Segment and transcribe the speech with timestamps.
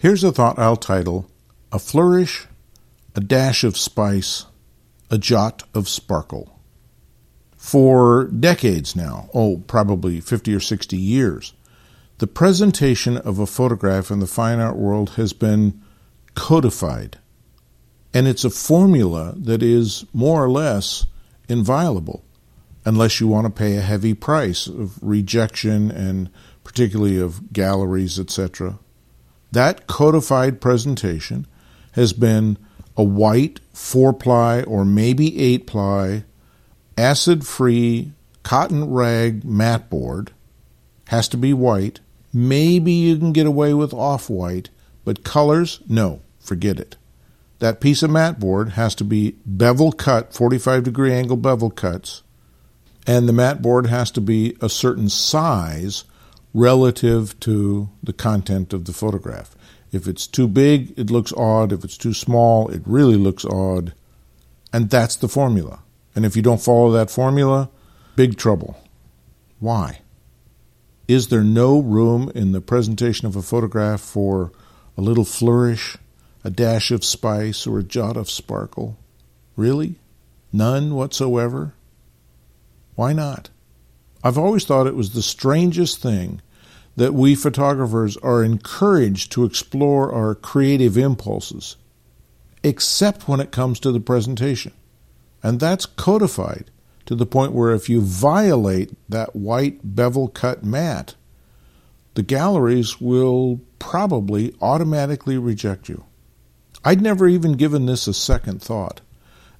[0.00, 1.28] Here's a thought I'll title
[1.72, 2.46] A Flourish,
[3.16, 4.46] a Dash of Spice,
[5.10, 6.60] a Jot of Sparkle.
[7.56, 11.52] For decades now, oh, probably 50 or 60 years,
[12.18, 15.82] the presentation of a photograph in the fine art world has been
[16.36, 17.18] codified.
[18.14, 21.06] And it's a formula that is more or less
[21.48, 22.24] inviolable
[22.84, 26.30] unless you want to pay a heavy price of rejection and
[26.62, 28.78] particularly of galleries, etc.
[29.52, 31.46] That codified presentation
[31.92, 32.58] has been
[32.96, 36.24] a white four ply or maybe eight ply
[36.96, 38.12] acid free
[38.42, 40.32] cotton rag mat board.
[41.06, 42.00] Has to be white.
[42.32, 44.68] Maybe you can get away with off white,
[45.04, 46.96] but colors, no, forget it.
[47.60, 52.22] That piece of mat board has to be bevel cut, 45 degree angle bevel cuts,
[53.06, 56.04] and the mat board has to be a certain size
[56.54, 59.54] relative to the content of the photograph.
[59.92, 61.72] If it's too big, it looks odd.
[61.72, 63.94] If it's too small, it really looks odd.
[64.72, 65.82] And that's the formula.
[66.14, 67.70] And if you don't follow that formula,
[68.16, 68.76] big trouble.
[69.60, 70.00] Why?
[71.06, 74.52] Is there no room in the presentation of a photograph for
[74.96, 75.96] a little flourish,
[76.44, 78.98] a dash of spice, or a jot of sparkle?
[79.56, 79.94] Really?
[80.52, 81.74] None whatsoever?
[82.94, 83.48] Why not?
[84.22, 86.40] I've always thought it was the strangest thing
[86.96, 91.76] that we photographers are encouraged to explore our creative impulses,
[92.64, 94.72] except when it comes to the presentation.
[95.42, 96.70] And that's codified
[97.06, 101.14] to the point where if you violate that white bevel cut mat,
[102.14, 106.04] the galleries will probably automatically reject you.
[106.84, 109.00] I'd never even given this a second thought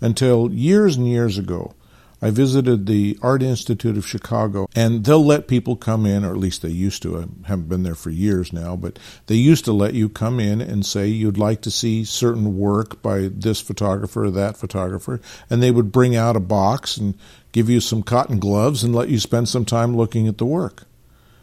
[0.01, 1.75] until years and years ago
[2.21, 6.37] I visited the Art Institute of Chicago, and they'll let people come in, or at
[6.37, 7.17] least they used to.
[7.17, 10.61] I haven't been there for years now, but they used to let you come in
[10.61, 15.63] and say you'd like to see certain work by this photographer or that photographer, and
[15.63, 17.15] they would bring out a box and
[17.53, 20.85] give you some cotton gloves and let you spend some time looking at the work.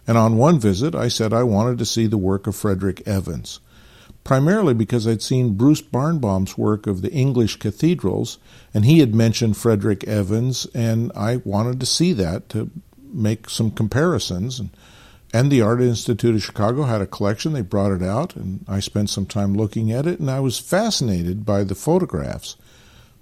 [0.08, 3.59] And on one visit, I said I wanted to see the work of Frederick Evans
[4.25, 8.40] primarily because I'd seen Bruce Barnbaum's work of the English cathedrals,
[8.74, 12.69] and he had mentioned Frederick Evans, and I wanted to see that to
[13.14, 14.59] make some comparisons.
[14.59, 14.72] And,
[15.31, 17.53] and the Art Institute of Chicago had a collection.
[17.53, 20.59] They brought it out, and I spent some time looking at it, and I was
[20.59, 22.58] fascinated by the photographs.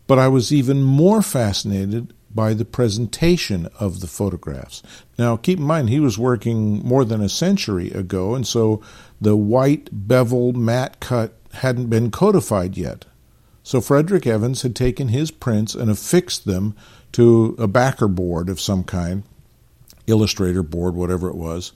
[0.08, 4.82] But I was even more fascinated by the presentation of the photographs.
[5.18, 8.82] Now, keep in mind, he was working more than a century ago, and so
[9.22, 13.06] the white bevel mat cut hadn't been codified yet.
[13.64, 16.76] So Frederick Evans had taken his prints and affixed them
[17.14, 19.24] to a backer board of some kind,
[20.08, 21.72] illustrator board, whatever it was,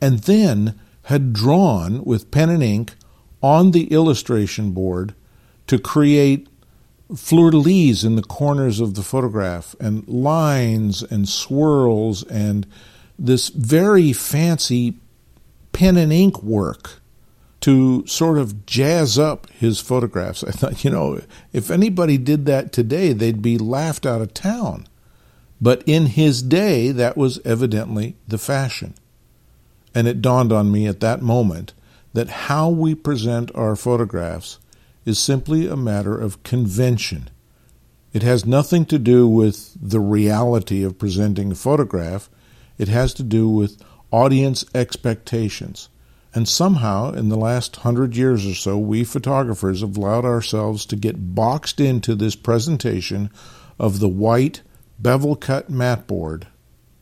[0.00, 2.94] and then had drawn with pen and ink
[3.42, 5.14] on the illustration board
[5.66, 6.48] to create
[7.16, 12.66] fleur de lis in the corners of the photograph and lines and swirls and
[13.18, 14.94] this very fancy
[15.72, 17.00] pen and ink work
[17.60, 20.42] to sort of jazz up his photographs.
[20.42, 21.20] I thought, you know,
[21.52, 24.86] if anybody did that today, they'd be laughed out of town.
[25.60, 28.94] But in his day, that was evidently the fashion.
[29.94, 31.74] And it dawned on me at that moment
[32.14, 34.58] that how we present our photographs
[35.04, 37.28] is simply a matter of convention.
[38.12, 42.28] It has nothing to do with the reality of presenting a photograph.
[42.78, 45.88] It has to do with audience expectations.
[46.34, 50.96] And somehow, in the last hundred years or so, we photographers have allowed ourselves to
[50.96, 53.30] get boxed into this presentation
[53.78, 54.62] of the white
[54.98, 56.46] bevel cut mat board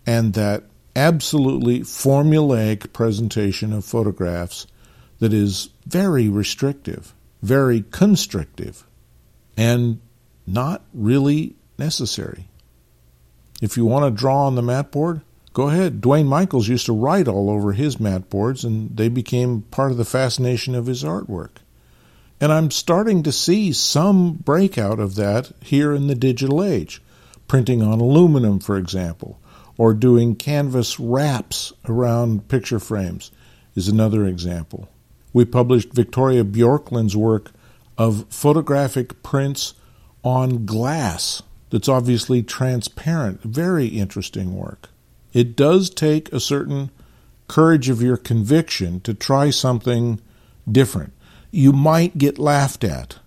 [0.06, 0.65] and that
[0.97, 4.66] absolutely formulaic presentation of photographs
[5.19, 7.12] that is very restrictive
[7.43, 8.84] very constrictive
[9.56, 10.00] and
[10.47, 12.49] not really necessary.
[13.60, 15.21] If you want to draw on the mat board,
[15.53, 16.00] go ahead.
[16.00, 19.97] Duane Michals used to write all over his mat boards, and they became part of
[19.97, 21.59] the fascination of his artwork.
[22.41, 27.03] And I'm starting to see some breakout of that here in the digital age.
[27.48, 29.41] Printing on aluminum, for example,
[29.77, 33.33] or doing canvas wraps around picture frames
[33.74, 34.89] is another example
[35.38, 37.52] we published Victoria Bjorklund's work
[37.96, 39.74] of photographic prints
[40.24, 43.40] on glass that's obviously transparent.
[43.44, 44.88] Very interesting work.
[45.32, 46.90] It does take a certain
[47.46, 50.20] courage of your conviction to try something
[50.68, 51.12] different.
[51.52, 53.20] You might get laughed at,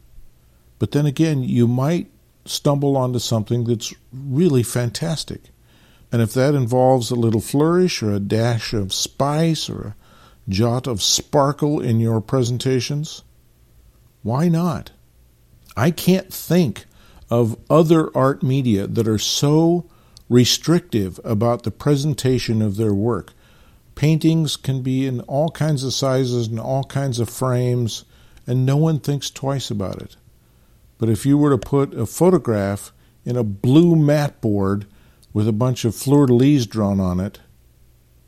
[0.79, 2.11] but then again, you might
[2.43, 5.43] stumble onto something that's really fantastic.
[6.11, 10.00] And if that involves a little flourish or a dash of spice or a
[10.47, 13.23] jot of sparkle in your presentations?
[14.23, 14.91] Why not?
[15.75, 16.85] I can't think
[17.29, 19.89] of other art media that are so
[20.29, 23.33] restrictive about the presentation of their work.
[23.95, 28.05] Paintings can be in all kinds of sizes and all kinds of frames,
[28.47, 30.15] and no one thinks twice about it.
[30.97, 32.91] But if you were to put a photograph
[33.25, 34.85] in a blue mat board
[35.33, 37.39] with a bunch of fleur de lis drawn on it,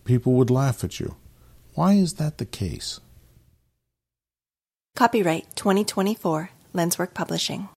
[0.06, 1.16] people would laugh at you.
[1.76, 3.00] Why is that the case?
[4.96, 7.70] Copyright 2024 Lenswork Publishing.